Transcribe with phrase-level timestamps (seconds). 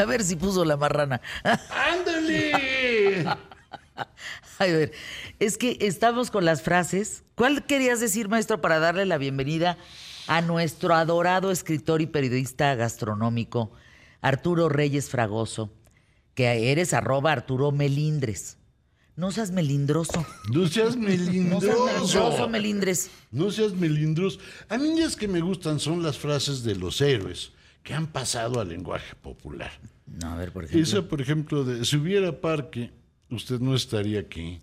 [0.00, 1.20] A ver si puso la marrana.
[1.70, 3.24] ¡Ándale!
[4.60, 4.92] A ver,
[5.38, 7.22] es que estamos con las frases.
[7.36, 9.78] ¿Cuál querías decir, maestro, para darle la bienvenida
[10.26, 13.70] a nuestro adorado escritor y periodista gastronómico,
[14.20, 15.72] Arturo Reyes Fragoso?
[16.34, 18.58] Que eres arroba Arturo Melindres.
[19.16, 20.24] No seas melindroso.
[20.52, 21.66] No seas No melindroso.
[21.66, 21.78] seas
[22.12, 23.10] melindroso, melindres.
[23.32, 24.38] No seas melindroso.
[24.68, 27.52] A mí las que me gustan son las frases de los héroes
[27.88, 29.70] que han pasado al lenguaje popular.
[30.20, 30.82] No, a ver, por ejemplo.
[30.82, 32.90] Esa, por ejemplo, de si hubiera parque,
[33.30, 34.60] usted no estaría aquí.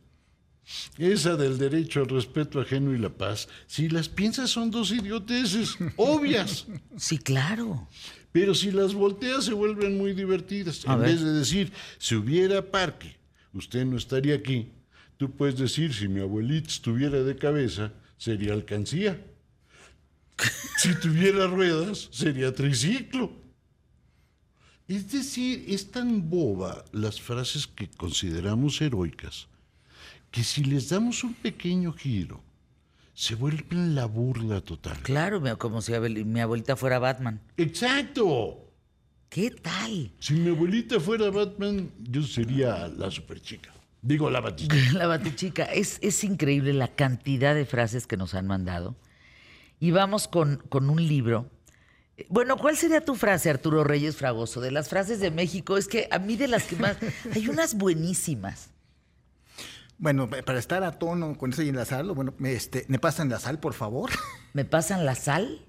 [0.99, 5.75] Esa del derecho al respeto ajeno y la paz, si las piensas son dos idioteces,
[5.95, 6.67] obvias.
[6.98, 7.88] Sí, claro.
[8.31, 10.87] Pero si las volteas se vuelven muy divertidas.
[10.87, 11.09] A en ver.
[11.09, 13.15] vez de decir, si hubiera parque,
[13.53, 14.70] usted no estaría aquí.
[15.17, 19.20] Tú puedes decir, si mi abuelita estuviera de cabeza, sería alcancía.
[20.77, 23.31] Si tuviera ruedas, sería triciclo.
[24.87, 29.47] Es decir, es tan boba las frases que consideramos heroicas,
[30.29, 32.43] que si les damos un pequeño giro,
[33.13, 34.99] se vuelven la burla total.
[35.01, 37.41] Claro, como si mi abuelita fuera Batman.
[37.57, 38.65] ¡Exacto!
[39.29, 40.11] ¿Qué tal?
[40.19, 43.73] Si mi abuelita fuera Batman, yo sería la superchica.
[44.01, 44.75] Digo, la batista.
[44.93, 45.63] La batichica.
[45.63, 48.95] Es, es increíble la cantidad de frases que nos han mandado.
[49.79, 51.49] Y vamos con, con un libro.
[52.29, 54.62] Bueno, ¿cuál sería tu frase, Arturo Reyes Fragoso?
[54.62, 56.98] De las frases de México, es que a mí de las que más...
[57.34, 58.70] Hay unas buenísimas.
[59.98, 63.40] Bueno, para estar a tono con eso y enlazarlo, bueno, me, este, me pasan la
[63.40, 64.12] sal, por favor.
[64.53, 65.66] ¿Me pasan la sal?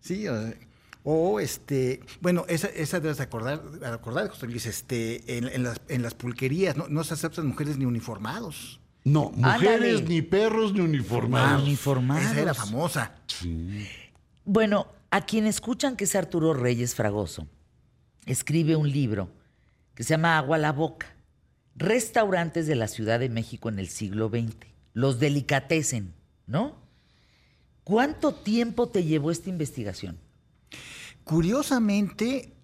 [0.00, 0.58] sí, eh,
[1.08, 6.02] o este, bueno, esa, esa debes acordar, acordar, José Luis, este, en, en las, en
[6.02, 8.80] las pulquerías no, no se aceptan mujeres ni uniformados.
[9.04, 10.02] No, mujeres, Ándale.
[10.02, 11.62] ni perros, ni uniformados.
[11.62, 12.24] Uniformados.
[12.24, 13.14] Esa era famosa.
[14.44, 17.46] Bueno, a quien escuchan que es Arturo Reyes Fragoso,
[18.26, 19.30] escribe un libro
[19.94, 21.14] que se llama Agua a la Boca.
[21.74, 24.56] Restaurantes de la Ciudad de México en el siglo XX.
[24.94, 26.14] Los delicatecen,
[26.46, 26.76] ¿no?
[27.84, 30.18] ¿Cuánto tiempo te llevó esta investigación?
[31.24, 32.54] Curiosamente,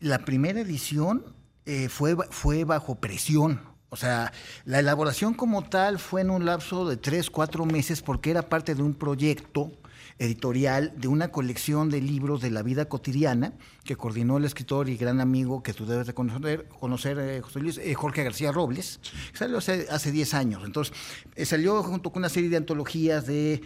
[0.00, 1.24] la primera edición
[1.66, 3.60] eh, fue, fue bajo presión.
[3.90, 4.32] O sea,
[4.64, 8.74] la elaboración como tal fue en un lapso de tres, cuatro meses porque era parte
[8.74, 9.70] de un proyecto
[10.18, 14.96] editorial de una colección de libros de la vida cotidiana que coordinó el escritor y
[14.96, 19.00] gran amigo que tú debes de conocer, conocer eh, José Luis, eh, Jorge García Robles,
[19.32, 20.62] que salió hace, hace 10 años.
[20.64, 20.94] Entonces,
[21.34, 23.62] eh, salió junto con una serie de antologías de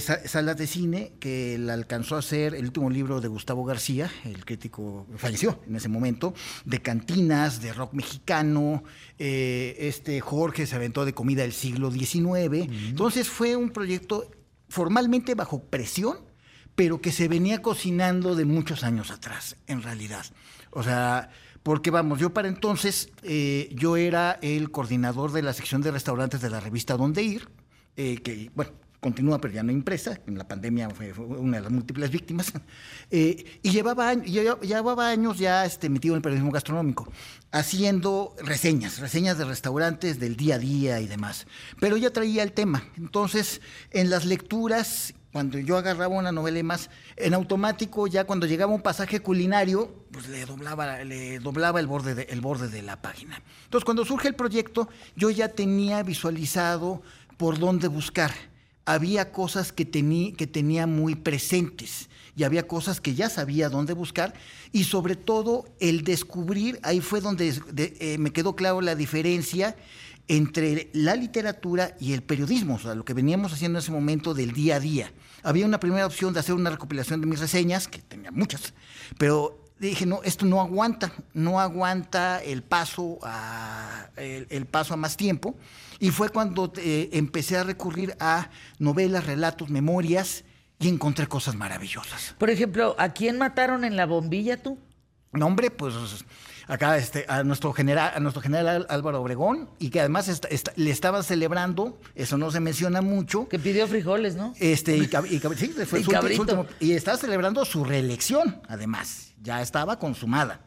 [0.00, 4.10] sa- salas de cine que la alcanzó a hacer el último libro de Gustavo García,
[4.24, 8.82] el crítico falleció en ese momento, de cantinas, de rock mexicano,
[9.18, 12.68] este Jorge se aventó de comida del siglo XIX.
[12.88, 14.28] Entonces fue un proyecto
[14.72, 16.16] formalmente bajo presión,
[16.74, 20.24] pero que se venía cocinando de muchos años atrás, en realidad.
[20.70, 21.28] O sea,
[21.62, 26.40] porque vamos, yo para entonces, eh, yo era el coordinador de la sección de restaurantes
[26.40, 27.50] de la revista Donde Ir,
[27.98, 28.72] eh, que, bueno,
[29.02, 32.52] continúa pero ya no impresa, en la pandemia fue, una de las múltiples víctimas,
[33.10, 37.10] eh, y llevaba, años- ya- llevaba años ya este, metido en el periodismo gastronómico,
[37.50, 41.46] haciendo reseñas, reseñas de restaurantes del día a día y demás,
[41.80, 42.84] pero ya traía el tema.
[42.96, 48.46] Entonces, en las lecturas, cuando yo agarraba una novela y más, en automático, ya cuando
[48.46, 52.82] llegaba un pasaje culinario, pues le doblaba, le doblaba el, borde de, el borde de
[52.82, 53.42] la página.
[53.64, 57.02] Entonces, cuando surge el proyecto, yo ya tenía visualizado
[57.36, 58.30] por dónde buscar
[58.84, 64.34] había cosas que, que tenía muy presentes y había cosas que ya sabía dónde buscar
[64.72, 69.76] y sobre todo el descubrir, ahí fue donde de- eh, me quedó claro la diferencia
[70.28, 74.34] entre la literatura y el periodismo, o sea, lo que veníamos haciendo en ese momento
[74.34, 75.12] del día a día.
[75.42, 78.72] Había una primera opción de hacer una recopilación de mis reseñas, que tenía muchas,
[79.18, 84.96] pero dije, no, esto no aguanta, no aguanta el paso a, el, el paso a
[84.96, 85.56] más tiempo.
[85.98, 90.44] Y fue cuando eh, empecé a recurrir a novelas, relatos, memorias
[90.78, 92.34] y encontré cosas maravillosas.
[92.38, 94.78] Por ejemplo, ¿a quién mataron en la bombilla tú?
[95.32, 95.94] No, hombre, pues
[96.68, 100.30] acá este, a nuestro general, a nuestro general Álvaro Obregón, y que además
[100.76, 103.48] le estaban celebrando, eso no se menciona mucho.
[103.48, 104.54] Que pidió frijoles, ¿no?
[104.58, 107.84] Este, y, cab- y cab- sí, fue Y su su último- y estaba celebrando su
[107.84, 109.32] reelección, además.
[109.42, 110.60] Ya estaba consumada.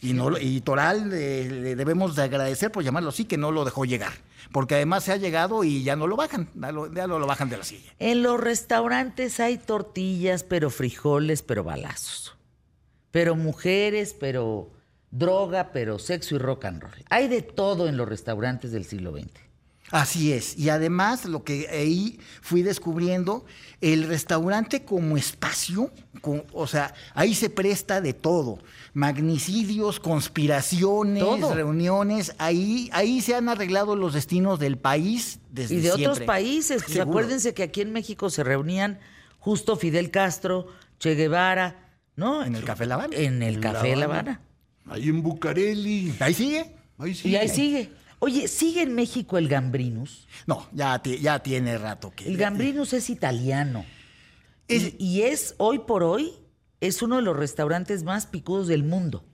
[0.00, 3.64] Y, no, y Toral eh, le debemos de agradecer, por llamarlo así, que no lo
[3.64, 4.12] dejó llegar.
[4.52, 7.26] Porque además se ha llegado y ya no lo bajan, ya lo, ya lo- lo
[7.26, 7.92] bajan de la silla.
[7.98, 12.36] En los restaurantes hay tortillas, pero frijoles, pero balazos.
[13.10, 14.70] Pero mujeres, pero
[15.10, 16.92] droga, pero sexo y rock and roll.
[17.10, 19.28] Hay de todo en los restaurantes del siglo XX.
[19.90, 20.58] Así es.
[20.58, 23.46] Y además, lo que ahí fui descubriendo,
[23.80, 25.90] el restaurante como espacio,
[26.20, 28.58] con- o sea, ahí se presta de todo.
[28.92, 31.54] Magnicidios, conspiraciones, Todo.
[31.54, 32.34] reuniones.
[32.36, 36.82] Ahí, ahí se han arreglado los destinos del país desde Y de otros países.
[36.84, 38.98] Pues acuérdense que aquí en México se reunían
[39.38, 40.66] justo Fidel Castro,
[40.98, 42.44] Che Guevara, ¿no?
[42.44, 43.16] En el Café La Habana.
[43.16, 44.40] En el Café La La Habana.
[44.90, 46.14] Ahí en Bucareli.
[46.20, 46.74] Ahí sigue.
[46.98, 47.28] Ahí sí.
[47.30, 47.90] Y ahí sigue.
[48.20, 50.26] Oye, ¿sigue en México el Gambrinus?
[50.46, 52.26] No, ya, ti- ya tiene rato que.
[52.26, 53.84] El Gambrinus es italiano.
[54.66, 56.32] Es- y, y es, hoy por hoy,
[56.80, 59.24] es uno de los restaurantes más picudos del mundo.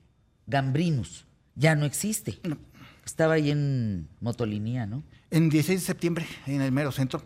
[0.47, 1.25] Gambrinus.
[1.55, 2.39] Ya no existe.
[3.07, 5.03] Estaba ahí en Motolinía, ¿no?
[5.31, 7.23] En 16 de septiembre, en el mero centro.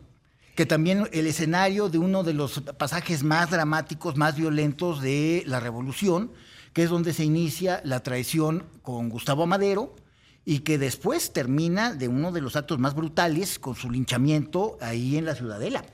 [0.54, 5.60] Que también el escenario de uno de los pasajes más dramáticos, más violentos de la
[5.60, 6.32] revolución,
[6.72, 9.94] que es donde se inicia la traición con Gustavo Madero
[10.44, 15.16] y que después termina de uno de los actos más brutales con su linchamiento ahí
[15.16, 15.84] en la Ciudadela.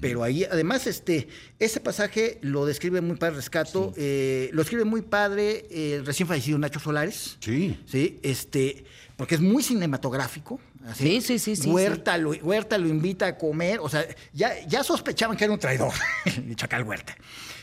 [0.00, 1.28] Pero ahí, además, este,
[1.58, 6.58] ese pasaje lo describe muy padre Rescato, eh, lo escribe muy padre el recién fallecido
[6.58, 7.36] Nacho Solares.
[7.40, 7.78] Sí.
[7.86, 8.84] Sí, este,
[9.16, 10.60] porque es muy cinematográfico.
[10.86, 11.04] así.
[11.04, 14.84] Sí, sí, sí, sí, Huerta, Lo, Huerta lo invita a comer, o sea, ya, ya
[14.84, 15.92] sospechaban que era un traidor,
[16.24, 17.16] el Chacal Huerta.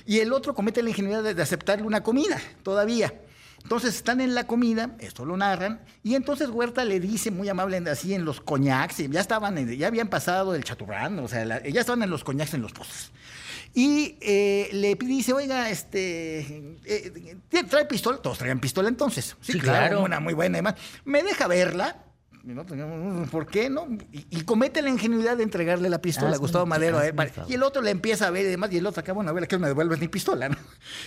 [0.05, 3.13] Y el otro comete la ingenuidad de, de aceptarle una comida, todavía.
[3.63, 7.77] Entonces están en la comida, esto lo narran, y entonces Huerta le dice muy amable
[7.89, 11.62] así en los coñacs, ya estaban, en- ya habían pasado el chaturrán, o sea, la-
[11.68, 13.12] ya estaban en los coñacs en los postres.
[13.74, 16.39] Y eh, le dice, oiga, este,
[16.86, 17.38] eh,
[17.69, 18.18] ¿trae pistola?
[18.18, 19.36] Todos traían pistola entonces.
[19.42, 20.04] Sí, Sí, claro, claro.
[20.06, 20.57] una muy buena.
[20.57, 20.75] Además,
[21.06, 22.04] me deja verla.
[22.44, 22.80] No, pues,
[23.31, 23.88] ¿Por qué no?
[24.12, 26.98] Y, y comete la ingenuidad de entregarle la pistola a Gustavo Madero.
[27.00, 27.50] favor.
[27.50, 29.33] y el otro le empieza a ver y demás, y el otro acá, bueno, a
[29.33, 30.57] ver, que no me devuelves ni pistola, ¿no?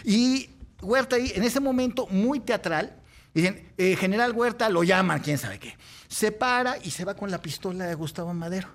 [0.03, 0.49] Y
[0.83, 2.97] Huerta ahí, en ese momento muy teatral,
[3.35, 5.77] dicen, eh, General Huerta lo llaman, quién sabe qué.
[6.09, 8.69] Se para y se va con la pistola de Gustavo Madero.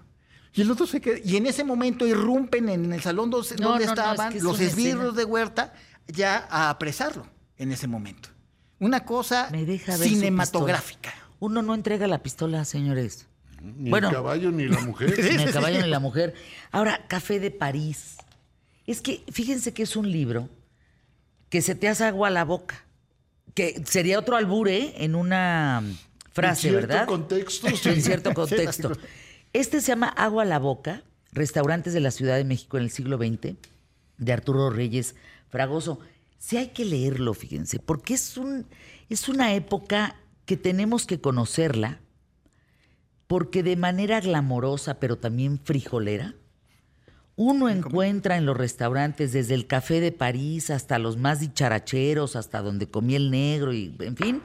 [0.53, 1.17] Y el otro se queda.
[1.23, 4.31] Y en ese momento irrumpen en el salón donde, No, donde no, no, estaban es
[4.33, 5.73] que es los esbirros de Huerta
[6.07, 7.25] ya a apresarlo
[7.57, 8.29] en ese momento.
[8.79, 11.13] Una cosa Me deja ver su cinematográfica.
[11.39, 13.27] Uno no entrega la pistola, señores.
[13.61, 14.09] Ni Bueno.
[14.09, 15.17] el caballo ni la mujer.
[15.37, 16.33] Ni el caballo ni la mujer.
[16.71, 18.17] Ahora, Café de París.
[18.87, 20.49] Es que fíjense que es un libro
[21.51, 22.85] que se te hace agua a la boca.
[23.53, 25.83] Que sería otro albure en una
[26.31, 27.05] frase, En cierto ¿verdad?
[27.05, 27.89] contexto, sí.
[27.89, 28.93] En cierto contexto.
[29.51, 31.03] Este se llama Agua a la boca,
[31.33, 33.55] restaurantes de la Ciudad de México en el siglo XX,
[34.17, 35.15] de Arturo Reyes
[35.49, 35.99] Fragoso.
[36.37, 38.65] Sí hay que leerlo, fíjense, porque es, un,
[39.09, 40.15] es una época
[40.45, 41.99] que tenemos que conocerla,
[43.27, 46.33] porque de manera glamorosa, pero también frijolera,
[47.35, 52.61] uno encuentra en los restaurantes, desde el Café de París hasta los más dicharacheros, hasta
[52.61, 54.41] donde comí el negro, y en fin,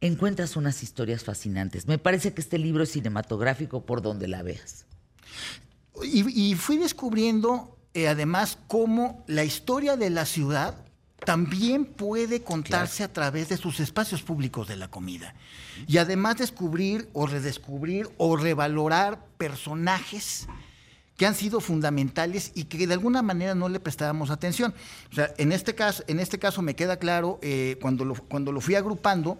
[0.00, 1.86] encuentras unas historias fascinantes.
[1.86, 4.86] Me parece que este libro es cinematográfico por donde la veas.
[6.02, 10.76] Y, y fui descubriendo, eh, además, cómo la historia de la ciudad
[11.24, 15.34] también puede contarse a través de sus espacios públicos de la comida.
[15.86, 20.48] Y además descubrir o redescubrir o revalorar personajes
[21.22, 24.74] que han sido fundamentales y que de alguna manera no le prestábamos atención.
[25.12, 28.50] O sea, en este caso, en este caso me queda claro, eh, cuando, lo, cuando
[28.50, 29.38] lo fui agrupando,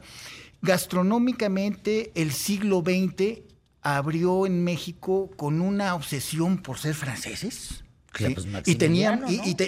[0.61, 3.41] gastronómicamente el siglo XX
[3.83, 7.83] abrió en México con una obsesión por ser franceses.
[8.13, 9.67] Claro, pues, y tenían, Maximiliano, y, y te-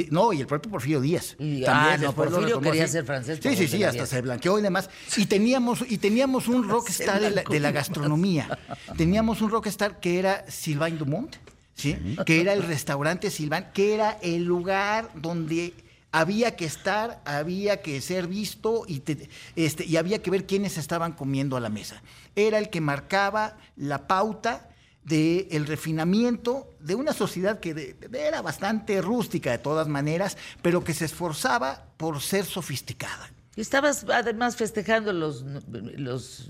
[0.00, 1.34] y- no, y el propio Porfirio Díaz.
[1.40, 2.92] Y- ah, no, Porfirio quería así.
[2.92, 4.88] ser francés, Sí, sí, sí, hasta se blanqueó y demás.
[5.16, 8.58] Y teníamos, y teníamos un rockstar de la, de la gastronomía.
[8.96, 11.36] Teníamos un rockstar que era Sylvain Dumont,
[11.80, 12.16] ¿sí?
[12.26, 15.74] que era el restaurante Sylvain, que era el lugar donde
[16.12, 20.76] había que estar, había que ser visto y, te- este, y había que ver quiénes
[20.78, 22.02] estaban comiendo a la mesa.
[22.34, 24.66] Era el que marcaba la pauta
[25.04, 30.84] del refinamiento de una sociedad que de- de- era bastante rústica de todas maneras, pero
[30.84, 33.30] que se esforzaba por ser sofisticada.
[33.60, 36.48] Y estabas además festejando los, los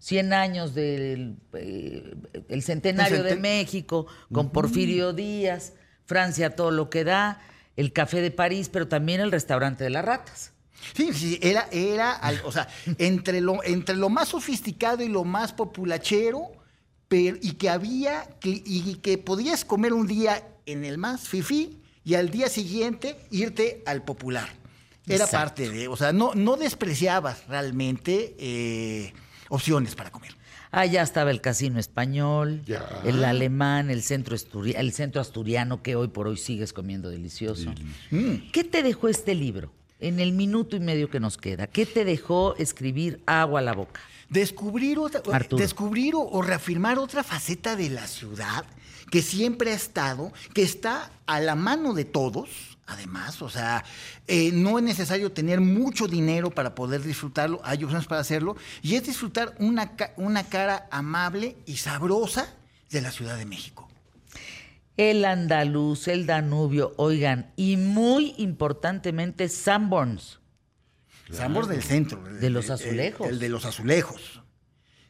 [0.00, 2.14] 100 años del eh,
[2.50, 5.72] el centenario El de México, con Porfirio Díaz,
[6.04, 7.40] Francia todo lo que da,
[7.74, 10.52] el Café de París, pero también el restaurante de las ratas.
[10.94, 12.68] Sí, sí, era, era, o sea,
[12.98, 16.52] entre lo, entre lo más sofisticado y lo más populachero,
[17.08, 21.80] pero, y que había, que, y que podías comer un día en el más fifí
[22.04, 24.61] y al día siguiente irte al popular.
[25.06, 25.36] Era Exacto.
[25.36, 29.12] parte de, o sea, no, no despreciabas realmente eh,
[29.48, 30.36] opciones para comer.
[30.70, 32.86] Ah, ya estaba el casino español, Ya.
[33.04, 37.74] el alemán, el centro, asturi- el centro asturiano, que hoy por hoy sigues comiendo delicioso.
[38.10, 38.50] Mm.
[38.52, 39.72] ¿Qué te dejó este libro?
[40.00, 43.72] en el minuto y medio que nos queda, ¿qué te dejó escribir Agua a la
[43.72, 44.00] Boca?
[44.28, 45.22] Descubrir, otra,
[45.56, 48.64] descubrir o, o reafirmar otra faceta de la ciudad
[49.12, 52.48] que siempre ha estado, que está a la mano de todos,
[52.86, 53.84] además, o sea,
[54.26, 58.94] eh, no es necesario tener mucho dinero para poder disfrutarlo, hay opciones para hacerlo, y
[58.96, 62.52] es disfrutar una, una cara amable y sabrosa
[62.90, 63.88] de la Ciudad de México.
[64.96, 70.38] El andaluz, el Danubio, oigan, y muy importantemente Sanborns.
[71.30, 72.26] Sambor del centro.
[72.28, 73.28] el- De los el- azulejos.
[73.28, 74.42] El, de los azulejos.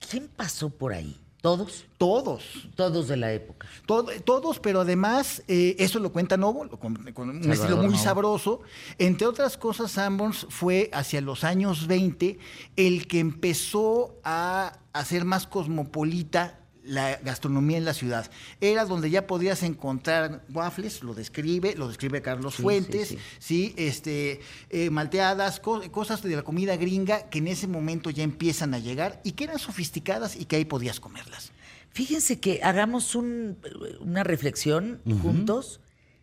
[0.09, 1.19] ¿Quién pasó por ahí?
[1.42, 1.84] ¿Todos?
[1.99, 2.68] Todos.
[2.76, 3.66] Todos de la época.
[3.87, 7.76] Tod- todos, pero además, eh, eso lo cuenta Novo, lo- con, con un Salvador estilo
[7.78, 7.99] muy Novo.
[8.02, 8.61] sabroso.
[8.96, 12.38] Entre otras cosas, Sanborns fue hacia los años 20
[12.76, 18.30] el que empezó a hacer más cosmopolita la gastronomía en la ciudad.
[18.60, 23.18] Era donde ya podías encontrar waffles, lo describe, lo describe Carlos Sí, Fuentes, sí.
[23.38, 28.24] sí, este, eh, malteadas, co- cosas de la comida gringa que en ese momento ya
[28.24, 31.52] empiezan a llegar y que eran sofisticadas y que ahí podías comerlas.
[31.90, 33.58] Fíjense que hagamos un-
[34.00, 35.80] una reflexión juntos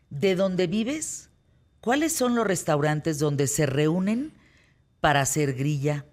[0.09, 1.29] de dónde vives,
[1.79, 4.33] cuáles son los restaurantes donde se reúnen
[4.99, 6.05] para hacer grilla,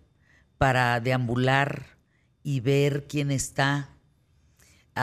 [0.58, 1.96] para deambular
[2.44, 3.90] y ver quién está,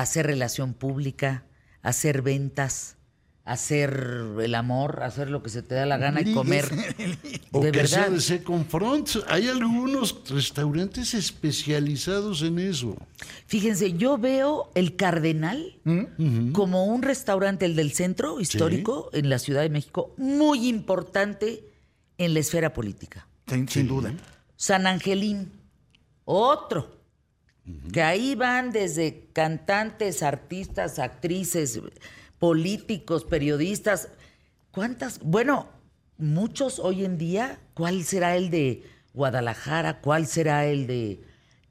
[0.01, 1.45] hacer relación pública,
[1.81, 2.97] hacer ventas,
[3.45, 6.65] hacer el amor, hacer lo que se te da la gana y comer.
[7.55, 8.15] O De que sea verdad.
[8.15, 9.09] de Second Front.
[9.27, 12.97] Hay algunos restaurantes especializados en eso.
[13.45, 16.51] Fíjense, yo veo el Cardenal ¿Mm?
[16.51, 21.63] como un restaurante, el del centro histórico en la Ciudad de México, muy importante
[22.17, 23.27] en la esfera política.
[23.47, 24.13] Sin, sin duda.
[24.55, 25.51] San Angelín,
[26.25, 27.02] otro,
[27.91, 31.79] que ahí van desde cantantes, artistas, actrices,
[32.39, 34.09] políticos, periodistas.
[34.71, 35.19] ¿Cuántas?
[35.19, 35.69] Bueno,
[36.17, 40.01] muchos hoy en día, ¿cuál será el de Guadalajara?
[40.01, 41.23] ¿Cuál será el de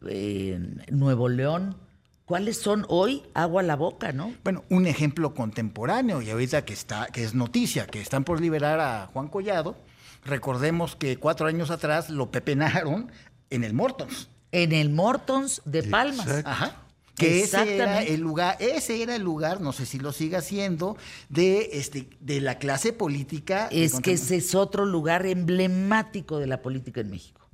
[0.09, 0.59] eh,
[0.91, 1.77] Nuevo León?
[2.25, 4.33] ¿Cuáles son hoy agua a la boca, no?
[4.45, 8.81] Bueno, un ejemplo contemporáneo y ahorita que está, que es noticia, que están por liberar
[8.81, 9.77] a Juan Collado.
[10.25, 13.11] Recordemos que cuatro años atrás lo pepenaron
[13.51, 14.29] en el Mortons.
[14.53, 16.27] En el Mortons de Palmas.
[16.27, 16.51] Exacto.
[16.51, 16.77] Ajá.
[17.17, 20.97] Que ese era el lugar, ese era el lugar, no sé si lo siga siendo,
[21.29, 23.69] de este, de la clase política.
[23.71, 27.47] Es que ese es otro lugar emblemático de la política en México,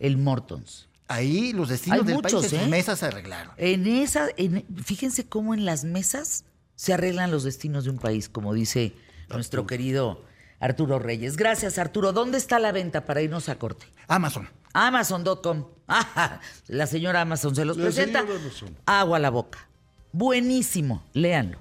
[0.00, 0.88] el Mortons.
[1.06, 2.66] Ahí los destinos Hay del muchos, país en ¿eh?
[2.66, 3.52] mesas se arreglaron.
[3.56, 6.44] En esa, en- fíjense cómo en las mesas
[6.76, 8.94] se arreglan los destinos de un país, como dice
[9.28, 10.24] nuestro querido
[10.60, 11.36] Arturo Reyes.
[11.36, 12.12] Gracias, Arturo.
[12.12, 13.86] ¿Dónde está la venta para irnos a corte?
[14.08, 14.48] Amazon.
[14.74, 15.64] Amazon.com.
[15.86, 18.20] Ajá, La señora Amazon se los La presenta.
[18.20, 18.76] Amazon.
[18.86, 19.66] Agua a la boca.
[20.12, 21.02] Buenísimo.
[21.14, 21.58] Léanlo.